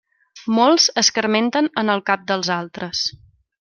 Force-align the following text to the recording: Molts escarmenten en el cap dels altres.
Molts 0.59 0.87
escarmenten 1.03 1.71
en 1.85 1.97
el 1.97 2.05
cap 2.11 2.27
dels 2.35 2.53
altres. 2.61 3.09